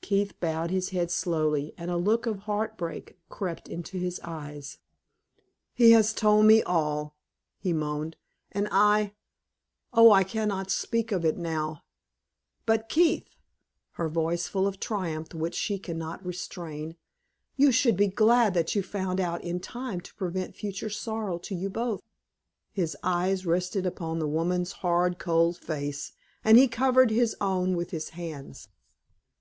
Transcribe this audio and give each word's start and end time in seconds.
Keith 0.00 0.32
bowed 0.40 0.72
his 0.72 0.88
head 0.88 1.12
slowly, 1.12 1.72
and 1.78 1.92
a 1.92 1.96
look 1.96 2.26
of 2.26 2.40
heart 2.40 2.76
break 2.76 3.16
crept 3.28 3.68
into 3.68 3.98
his 4.00 4.18
eyes. 4.24 4.78
"He 5.72 5.92
has 5.92 6.12
told 6.12 6.46
me 6.46 6.60
all," 6.64 7.14
he 7.56 7.72
moaned, 7.72 8.16
"and 8.50 8.66
I 8.72 9.12
Oh, 9.92 10.10
I 10.10 10.24
can 10.24 10.48
not 10.48 10.72
speak 10.72 11.12
of 11.12 11.24
it 11.24 11.36
now!" 11.36 11.84
"But, 12.66 12.88
Keith," 12.88 13.28
her 13.92 14.08
voice 14.08 14.48
full 14.48 14.66
of 14.66 14.80
triumph 14.80 15.34
which 15.34 15.54
she 15.54 15.78
can 15.78 15.96
not 15.96 16.26
restrain 16.26 16.96
"you 17.54 17.70
should 17.70 17.96
be 17.96 18.08
glad 18.08 18.54
that 18.54 18.74
you 18.74 18.82
found 18.82 19.20
it 19.20 19.22
out 19.22 19.44
in 19.44 19.60
time 19.60 20.00
to 20.00 20.14
prevent 20.16 20.56
future 20.56 20.90
sorrow 20.90 21.38
to 21.38 21.54
you 21.54 21.70
both." 21.70 22.02
His 22.72 22.96
eyes 23.04 23.46
rested 23.46 23.86
upon 23.86 24.18
the 24.18 24.26
woman's 24.26 24.72
hard, 24.72 25.20
cold 25.20 25.56
face, 25.58 26.10
and 26.44 26.58
he 26.58 26.66
covered 26.66 27.10
his 27.12 27.36
own 27.40 27.76
with 27.76 27.90
his 27.92 28.08
hands. 28.08 28.66